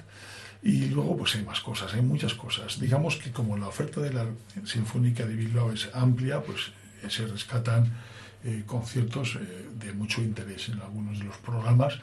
[0.62, 2.78] y luego pues hay más cosas, hay muchas cosas.
[2.78, 4.26] Digamos que como la oferta de la
[4.64, 7.90] Sinfónica de Bilbao es amplia, pues eh, se rescatan
[8.48, 11.98] eh, conciertos eh, de mucho interés en algunos de los programas.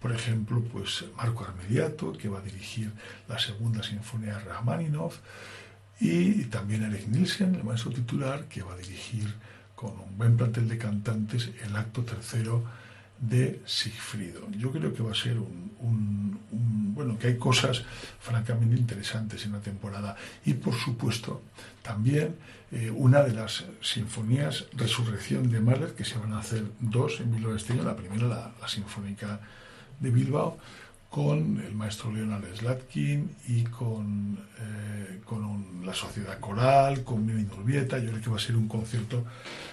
[0.00, 2.90] Por ejemplo, pues Marco Armediato, que va a dirigir
[3.28, 5.18] la segunda sinfonía de Rachmaninoff,
[6.00, 9.34] y también Eric Nielsen, el maestro titular, que va a dirigir
[9.74, 12.64] con un buen plantel de cantantes el acto tercero
[13.20, 14.48] de Sigfrido.
[14.52, 16.40] Yo creo que va a ser un,
[16.94, 17.82] bueno, que hay cosas
[18.18, 21.42] francamente interesantes en la temporada y por supuesto
[21.82, 22.36] también
[22.72, 27.34] eh, una de las sinfonías Resurrección de Mahler, que se van a hacer dos en
[27.34, 29.40] Bilbao este la primera la Sinfónica
[29.98, 30.58] de Bilbao,
[31.10, 37.98] con el maestro Leonard Slatkin y con, eh, con la sociedad coral, con Mimi Nurbieta.
[37.98, 39.24] Yo creo que va a ser un concierto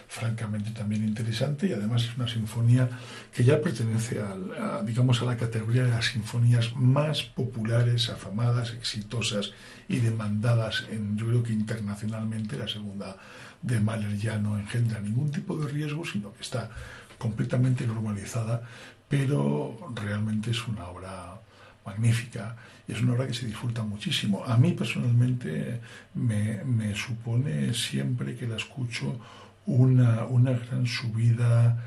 [0.07, 2.89] francamente también interesante y además es una sinfonía
[3.31, 9.51] que ya pertenece a, digamos, a la categoría de las sinfonías más populares, afamadas, exitosas
[9.87, 12.57] y demandadas, en, yo creo que internacionalmente.
[12.57, 13.15] La segunda
[13.61, 16.71] de Mahler ya no engendra ningún tipo de riesgo, sino que está
[17.19, 18.63] completamente normalizada
[19.07, 21.39] pero realmente es una obra
[21.85, 22.55] magnífica
[22.87, 24.43] y es una obra que se disfruta muchísimo.
[24.45, 25.79] A mí personalmente
[26.13, 29.19] me, supone siempre que la escucho
[29.65, 31.77] una, una gran subida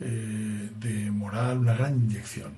[0.00, 2.52] eh, de moral, una gran inyección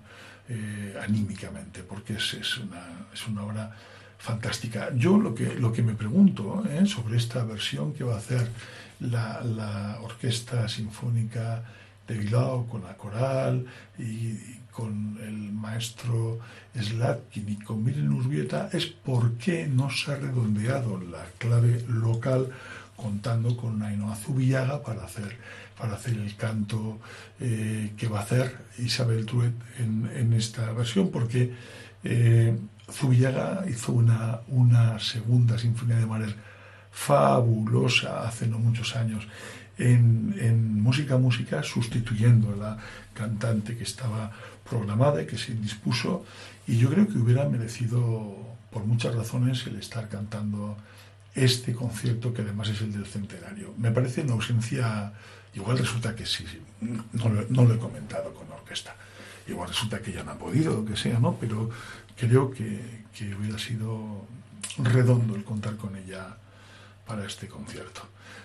[0.48, 3.76] eh, anímicamente, porque es, es, una, es una obra
[4.18, 4.90] fantástica.
[4.94, 8.48] Yo lo que, lo que me pregunto eh, sobre esta versión que va a hacer
[9.00, 11.64] la, la Orquesta Sinfónica
[12.07, 13.66] de Bilbao con la coral
[13.98, 16.38] y, con el maestro
[16.74, 22.48] Slatkin y con Miren Urbieta es por qué no se ha redondeado la clave local
[22.96, 25.36] contando con Ainhoa Zubillaga para hacer,
[25.78, 27.00] para hacer el canto
[27.40, 31.53] eh, que va a hacer Isabel Truet en, esta versión, porque
[32.05, 32.57] eh,
[33.68, 36.34] hizo una, una segunda sinfonía de Mahler
[36.90, 39.26] fabulosa hace no muchos años
[39.78, 42.78] en, música música sustituyendo a la
[43.14, 44.32] cantante que estaba
[44.68, 46.24] programada y que se indispuso
[46.66, 48.36] y yo creo que hubiera merecido
[48.70, 50.76] por muchas razones el estar cantando
[51.34, 53.74] este concierto que además es el del centenario.
[53.78, 55.12] Me parece una ausencia,
[55.54, 56.44] igual resulta que sí,
[56.80, 58.94] no, no lo he comentado con la orquesta,
[59.48, 61.36] igual resulta que ya no ha podido, lo que sea, ¿no?
[61.40, 61.70] Pero
[62.16, 64.26] creo que, que hubiera sido
[64.78, 66.36] redondo el contar con ella
[67.07, 68.03] para este concierto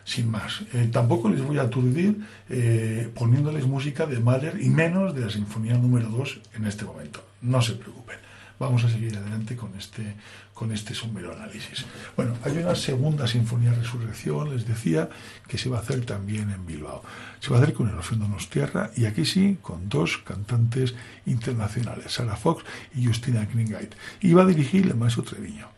[0.08, 0.62] sin más.
[0.74, 5.30] Eh, tampoco les voy a aturdir eh, poniéndoles música de Mahler y menos de la
[5.30, 7.22] Sinfonía número 2 en este momento.
[7.42, 8.16] No se preocupen.
[8.58, 10.16] Vamos a seguir adelante con este,
[10.54, 11.86] con este somero análisis.
[12.16, 15.10] Bueno, hay una segunda Sinfonía Resurrección, les decía,
[15.46, 17.04] que se va a hacer también en Bilbao.
[17.42, 18.18] Se va a hacer con el Orfeo
[18.50, 20.96] Tierra y aquí sí, con dos cantantes
[21.26, 22.64] internacionales, Sarah Fox
[22.96, 23.94] y Justina Kringait.
[24.22, 25.77] Y va a dirigir el maestro Treviño.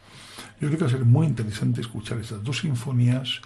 [0.60, 3.42] Yo creo que va a ser muy interesante escuchar estas dos sinfonías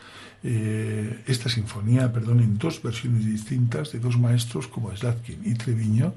[0.45, 6.15] eh, esta sinfonía, perdón, en dos versiones distintas de dos maestros como Slatkin y Treviño,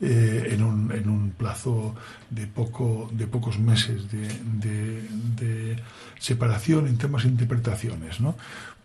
[0.00, 1.94] eh, en, un, en, un, plazo
[2.30, 5.76] de, poco, de pocos meses de,
[6.18, 8.36] separación en temas de interpretaciones, ¿no?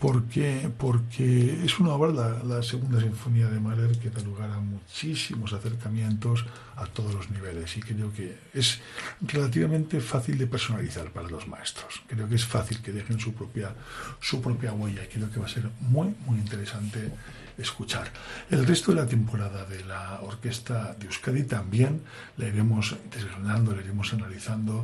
[0.03, 4.59] Porque, porque es una obra, la, la, segunda sinfonía de Mahler, que da lugar a
[4.59, 6.43] muchísimos acercamientos
[6.75, 8.81] a todos los niveles y creo que es
[9.21, 12.01] relativamente fácil de personalizar para los maestros.
[12.05, 13.73] Creo que es fácil que dejen su propia,
[14.19, 17.09] su propia huella y creo que va a ser muy, muy interesante
[17.57, 18.11] escuchar.
[18.51, 22.01] El resto de la temporada de la orquesta de Euskadi también
[22.35, 24.83] la iremos desgranando, la iremos analizando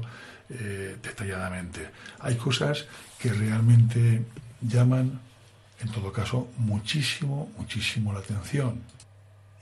[0.50, 1.90] eh, detalladamente.
[2.20, 2.86] Hay cosas
[3.20, 4.24] que realmente
[4.62, 5.20] llaman,
[5.82, 8.82] en todo caso, muchísimo, muchísimo la atención.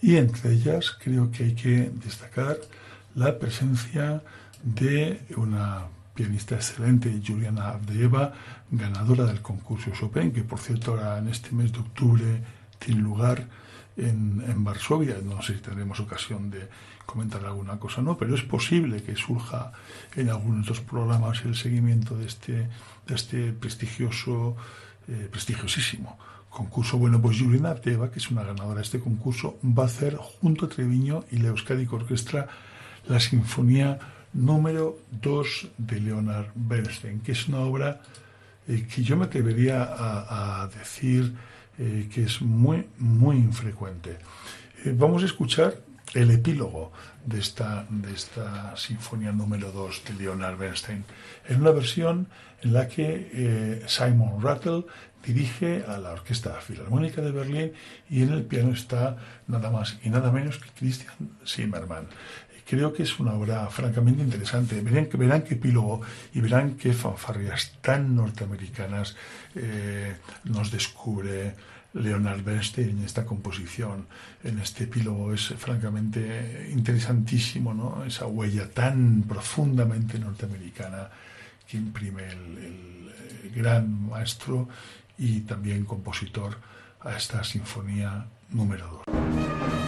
[0.01, 2.57] Y entre ellas creo que hay que destacar
[3.15, 4.21] la presencia
[4.63, 8.33] de una pianista excelente, Juliana Abdeeva,
[8.71, 12.43] ganadora del concurso Chopin, que por cierto ahora en este mes de octubre
[12.79, 13.47] tiene lugar
[13.95, 15.17] en, en, Varsovia.
[15.23, 16.67] No sé si tendremos ocasión de
[17.05, 19.71] comentar alguna cosa, no, pero es posible que surja
[20.15, 22.53] en algunos de estos programas el seguimiento de este,
[23.07, 24.57] de este prestigioso,
[25.07, 26.17] eh, prestigiosísimo
[26.49, 26.97] concurso.
[26.97, 30.65] Bueno, pues Juliana Teva, que es una ganadora de este concurso, va a hacer junto
[30.65, 32.47] a Treviño y la Euskadi Orquestra
[33.07, 33.99] la Sinfonía
[34.33, 38.01] número 2 de Leonard Bernstein, que es una obra
[38.67, 41.33] eh, que yo me atrevería a, a decir
[41.79, 44.17] eh, que es muy, muy infrecuente.
[44.83, 45.75] Eh, vamos a escuchar
[46.17, 46.91] el epílogo
[47.25, 51.05] de esta, de esta sinfonía número 2 de Leonard Bernstein,
[51.47, 52.27] en una versión
[52.63, 54.85] en la que eh, Simon Rattle
[55.23, 57.71] dirige a la Orquesta Filarmónica de Berlín
[58.09, 61.13] y en el piano está nada más y nada menos que Christian
[61.45, 62.07] Zimmermann.
[62.67, 64.81] Creo que es una obra francamente interesante.
[64.81, 66.01] Verán, verán qué epílogo
[66.33, 69.15] y verán qué fanfarrias tan norteamericanas
[69.55, 71.55] eh, nos descubre
[72.01, 74.07] Leonard Bernstein en esta composición,
[74.43, 75.33] en este epílogo.
[75.33, 78.03] Es francamente interesantísimo, ¿no?
[78.05, 81.09] Esa huella tan profundamente norteamericana
[81.67, 84.67] que imprime el, el gran maestro
[85.17, 86.57] y también compositor
[87.01, 89.86] a esta sinfonía número 2.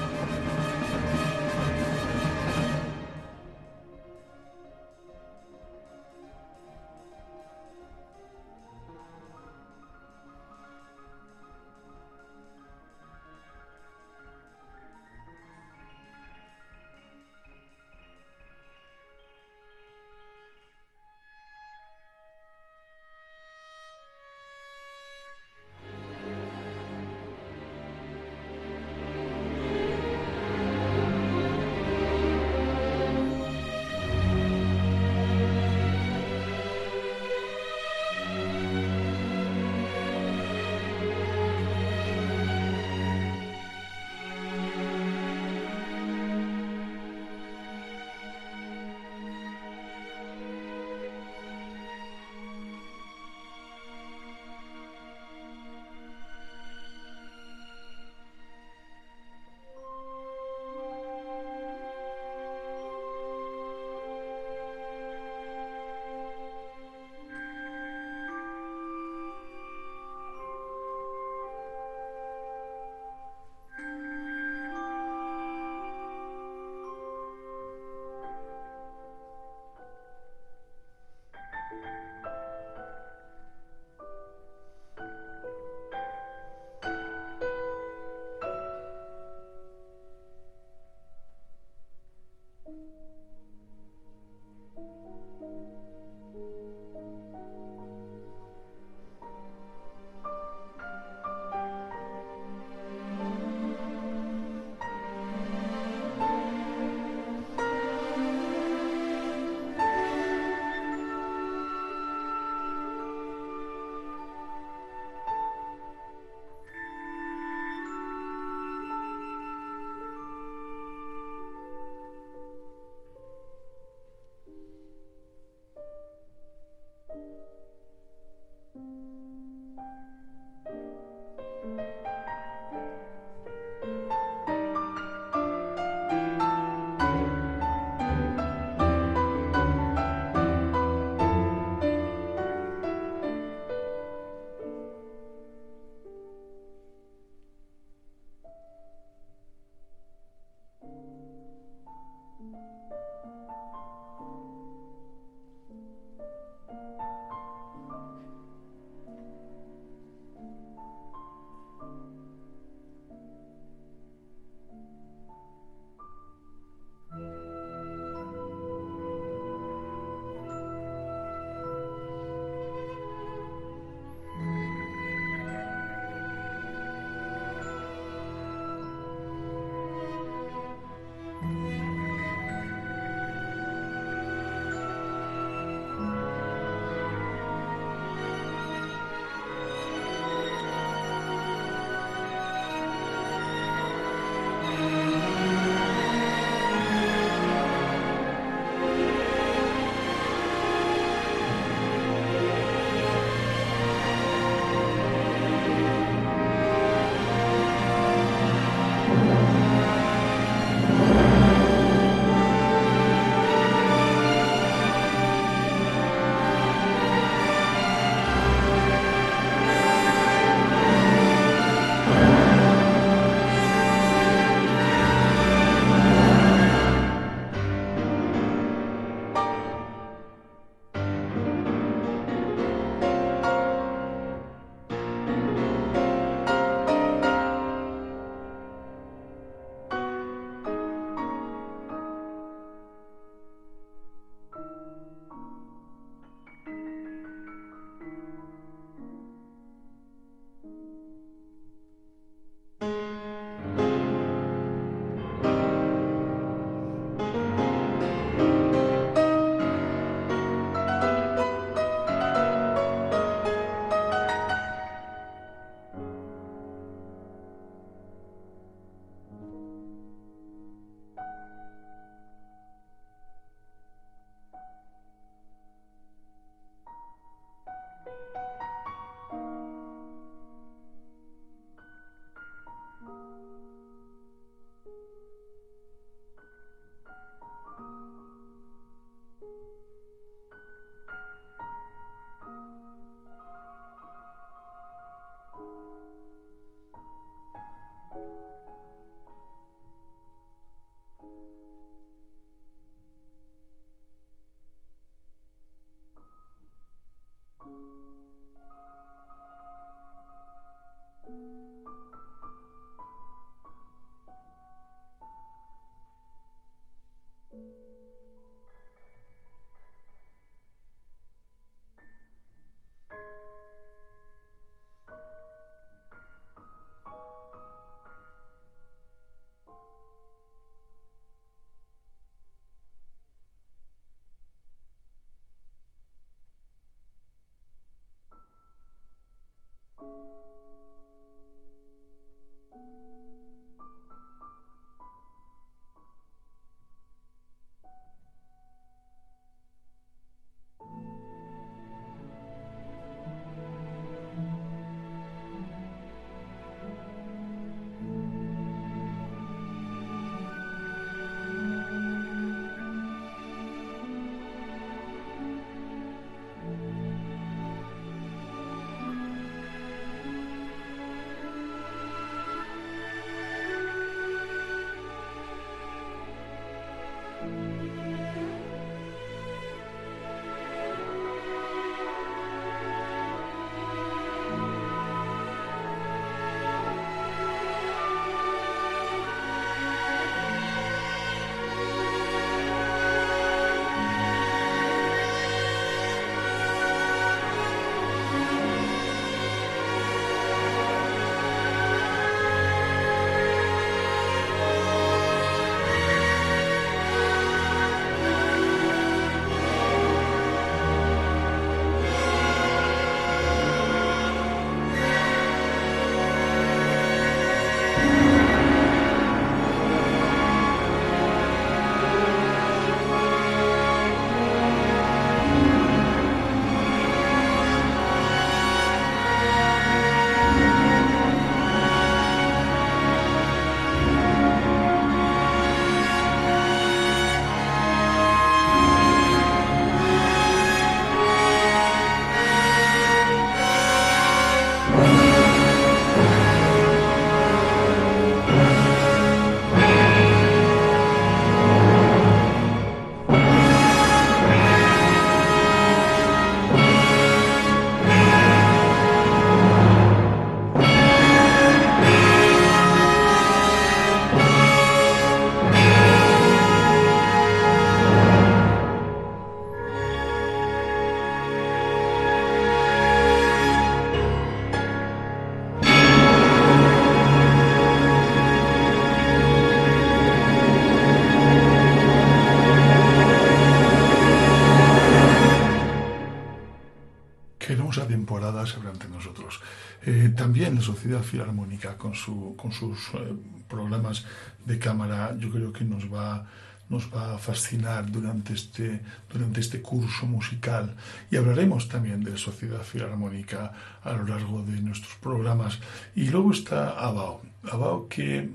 [490.75, 493.33] La Sociedad Filarmónica con, su, con sus eh,
[493.67, 494.25] programas
[494.65, 496.45] de cámara, yo creo que nos va,
[496.89, 500.95] nos va a fascinar durante este, durante este curso musical.
[501.31, 503.71] Y hablaremos también de la Sociedad Filarmónica
[504.03, 505.79] a lo largo de nuestros programas.
[506.15, 507.41] Y luego está Abao.
[507.63, 508.49] Abao que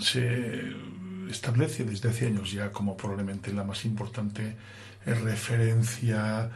[0.00, 0.72] se
[1.30, 4.56] establece desde hace años ya como probablemente la más importante
[5.14, 6.50] referencia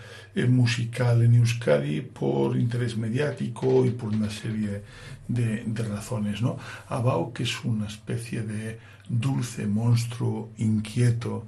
[0.48, 4.82] musical en Euskadi por interés mediático y por una serie
[5.28, 6.42] de, razones.
[6.42, 6.59] ¿no?
[6.88, 8.78] Abao, que es una especie de
[9.09, 11.46] dulce monstruo inquieto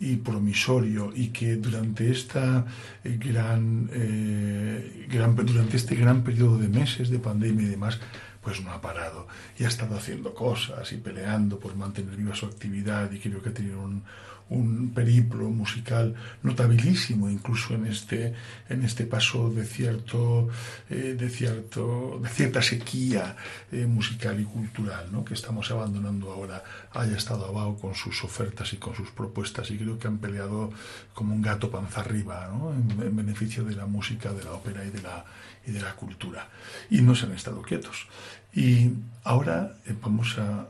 [0.00, 2.66] y promisorio y que durante esta
[3.04, 8.00] eh, gran, eh, gran durante este gran periodo de meses de pandemia y demás
[8.42, 9.26] pues no ha parado
[9.58, 13.50] y ha estado haciendo cosas y peleando por mantener viva su actividad y creo que
[13.50, 14.02] ha tenido un,
[14.50, 18.34] un periplo musical notabilísimo incluso en este
[18.68, 20.48] en este paso de cierto
[20.90, 23.36] eh, de cierto de cierta sequía
[23.72, 25.24] eh, musical y cultural ¿no?
[25.24, 29.78] que estamos abandonando ahora haya estado abajo con sus ofertas y con sus propuestas y
[29.78, 30.70] creo que han peleado
[31.14, 32.70] como un gato panza arriba ¿no?
[32.72, 35.24] en, beneficio de la música de la ópera y de la
[35.66, 36.48] y de la cultura
[36.90, 38.06] y no se han estado quietos
[38.52, 38.90] y
[39.24, 40.68] ahora eh, vamos a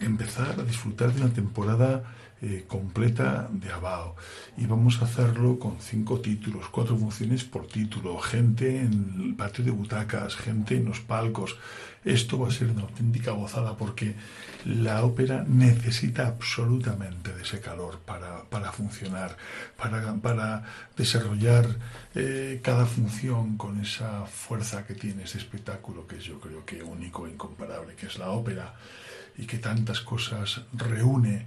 [0.00, 2.02] empezar a disfrutar de una temporada
[2.48, 4.14] eh, completa de Abao.
[4.56, 9.64] Y vamos a hacerlo con cinco títulos, cuatro funciones por título, gente en el patio
[9.64, 11.56] de butacas, gente en los palcos.
[12.04, 14.14] Esto va a ser una auténtica gozada porque
[14.64, 19.36] la ópera necesita absolutamente de ese calor para, para funcionar,
[19.76, 20.62] para, para
[20.96, 21.66] desarrollar
[22.14, 26.80] eh, cada función con esa fuerza que tiene ese espectáculo que es yo creo que
[26.80, 28.74] único e incomparable, que es la ópera
[29.36, 31.46] y que tantas cosas reúne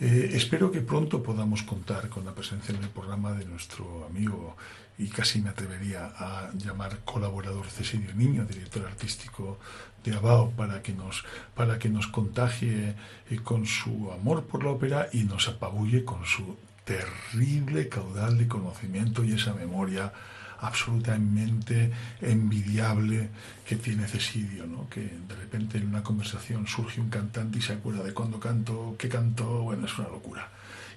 [0.00, 4.56] Eh, espero que pronto podamos contar con la presencia en el programa de nuestro amigo
[4.98, 9.58] y casi me atrevería a llamar colaborador Cecilio Niño, director artístico
[10.02, 11.24] de Abao, para que nos,
[11.54, 12.94] para que nos contagie
[13.30, 18.48] eh, con su amor por la ópera y nos apabulle con su terrible caudal de
[18.48, 20.12] conocimiento y esa memoria
[20.66, 21.90] absolutamente
[22.20, 23.28] envidiable
[23.66, 24.88] que tiene Cecilio, ¿no?
[24.88, 28.96] que de repente en una conversación surge un cantante y se acuerda de cuándo canto,
[28.98, 30.48] qué cantó, bueno, es una locura.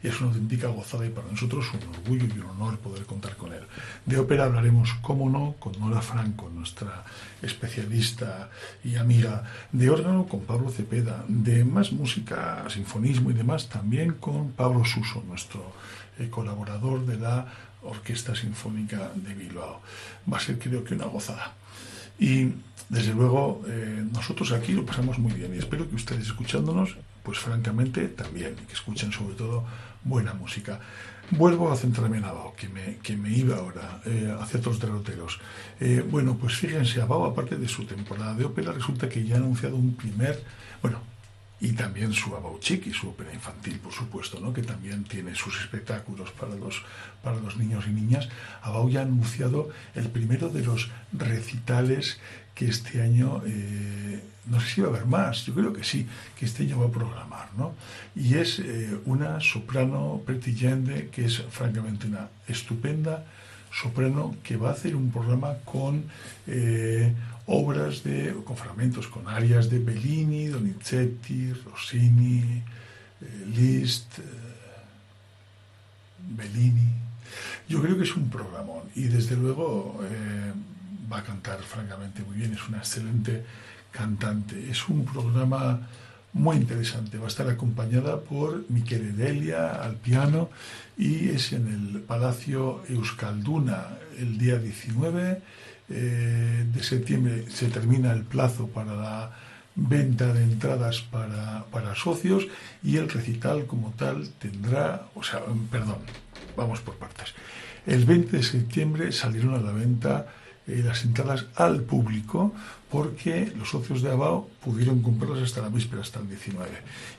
[0.04, 3.36] Y es una auténtica gozada y para nosotros un orgullo y un honor poder contar
[3.36, 3.64] con él.
[4.06, 7.04] De ópera hablaremos, cómo no, con Nora Franco, nuestra
[7.42, 8.50] especialista
[8.84, 9.44] y amiga.
[9.72, 11.26] De órgano con Pablo Cepeda.
[11.28, 15.74] De más música, sinfonismo y demás, también con Pablo Suso, nuestro
[16.20, 17.48] eh, colaborador de la
[17.88, 19.82] Orquesta Sinfónica de Bilbao.
[20.32, 21.54] Va a ser creo que una gozada.
[22.20, 22.52] Y
[22.90, 27.40] desde luego eh, nosotros aquí lo pasamos muy bien y espero que ustedes escuchándonos, pues
[27.40, 29.66] francamente también, que escuchen sobre todo
[30.04, 30.80] buena música.
[31.32, 35.40] Vuelvo a centrarme en Abao, que me, que me iba ahora eh, hacia otros derroteros.
[35.82, 39.40] Eh, bueno, pues fíjense, Abao, aparte de su temporada de ópera, resulta que ya ha
[39.40, 40.42] anunciado un primer,
[40.82, 41.02] bueno,
[41.60, 44.54] y también su Abauchik y su ópera infantil, por supuesto, ¿no?
[44.54, 46.84] que también tiene sus espectáculos para los,
[47.24, 48.30] para los niños y niñas.
[48.62, 52.20] Abau ya ha anunciado el primero de los recitales
[52.54, 56.08] que este año, eh, no sé si va a haber más, yo creo que sí,
[56.38, 57.50] que este año va a programar.
[57.58, 57.74] ¿no?
[58.16, 60.56] Y es eh, una soprano Pretty
[61.12, 63.26] que es francamente una estupenda
[63.72, 66.06] soprano que va a hacer un programa con
[66.48, 67.14] eh,
[67.48, 72.64] obras de, con fragmentos, con arias de Bellini, Donizetti, Rossini,
[73.22, 74.24] eh, Liszt, eh,
[76.30, 76.90] Bellini.
[77.68, 80.00] Yo creo que es un programón y desde luego
[81.12, 83.44] va a cantar francamente muy bien, es una excelente
[83.92, 84.70] cantante.
[84.70, 85.88] Es un programa
[86.34, 87.18] muy interesante.
[87.18, 90.50] Va a estar acompañada por Michele Delia al piano
[90.98, 95.42] y es en el Palacio Euskalduna el día 19
[95.90, 97.46] eh, de septiembre.
[97.50, 99.32] Se termina el plazo para la
[99.76, 102.48] venta de entradas para, para socios
[102.84, 105.98] y el recital como tal tendrá, o sea, perdón,
[106.56, 107.34] vamos por partes.
[107.86, 110.28] El 20 de septiembre salieron a la venta
[110.68, 112.54] eh, las entradas al público
[112.92, 116.70] porque los socios de Abao pudieron comprarlas hasta la víspera, hasta el 19.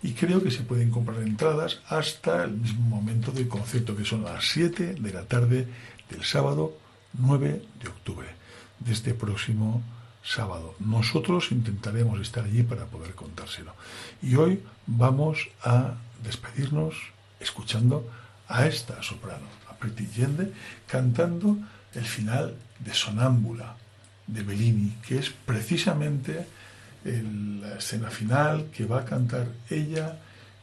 [0.02, 4.24] Y creo que se pueden comprar entradas hasta el mismo momento del concierto, que son
[4.24, 5.66] las 7 de la tarde
[6.10, 6.76] del sábado
[7.14, 8.28] 9 de octubre,
[8.80, 9.82] de este próximo
[10.22, 10.74] sábado.
[10.78, 13.74] Nosotros intentaremos estar allí para poder contárselo.
[14.22, 16.94] Y hoy vamos a despedirnos
[17.40, 18.08] escuchando
[18.48, 20.52] a esta soprano, a Pretty Yende,
[20.86, 21.56] cantando
[21.94, 23.76] el final de Sonámbula
[24.26, 26.46] de Bellini, que es precisamente
[27.04, 30.18] la escena final que va a cantar ella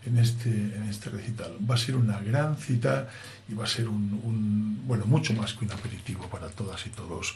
[0.06, 1.58] en este, en este recital.
[1.68, 3.10] Va a ser una gran cita
[3.50, 7.36] y va a ser un, bueno, mucho más que un aperitivo para todas y todos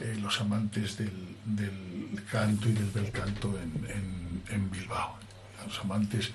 [0.00, 1.10] eh, los amantes del,
[2.30, 5.16] canto y del bel canto en, en Bilbao,
[5.64, 6.32] los amantes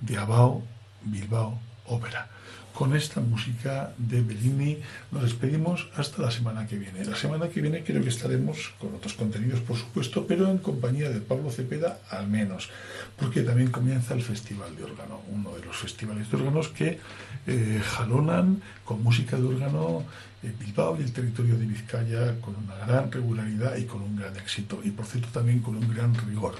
[0.00, 0.62] de Abao,
[1.02, 2.28] Bilbao, ópera
[2.72, 4.78] con esta música de Bellini.
[5.10, 7.04] Nos despedimos hasta la semana que viene.
[7.04, 11.10] La semana que viene creo que estaremos con otros contenidos, por supuesto, pero en compañía
[11.10, 12.70] de Pablo Cepeda al menos,
[13.16, 16.98] porque también comienza el Festival de Órgano, uno de los festivales de órganos que
[17.46, 20.04] eh, jalonan con música de órgano
[20.42, 24.36] eh, Bilbao y el territorio de Vizcaya con una gran regularidad y con un gran
[24.36, 26.54] éxito, y por cierto también con un gran rigor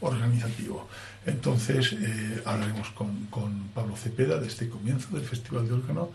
[0.00, 0.88] organizativo.
[1.24, 3.28] Entonces eh, hablaremos con,
[3.74, 6.10] Pablo Cepeda de este comienzo del Festival de Órgano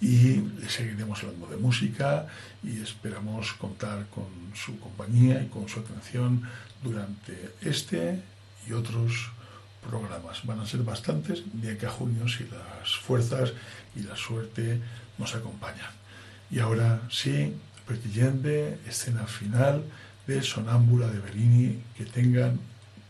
[0.00, 2.26] y seguiremos hablando de música
[2.62, 6.42] y esperamos contar con su compañía y con su atención
[6.82, 8.20] durante este
[8.66, 9.30] y otros
[9.88, 10.44] programas.
[10.44, 13.52] Van a ser bastantes de aquí a junio si las fuerzas
[13.96, 14.80] y la suerte
[15.18, 16.01] nos acompañan.
[16.52, 19.82] Y ahora sí, Pretillende, escena final
[20.26, 22.60] de Sonámbula de Bellini, que tengan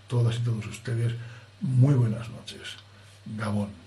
[0.06, 1.12] todas y todos ustedes
[1.60, 2.76] muy buenas noches.
[3.36, 3.81] Gabón.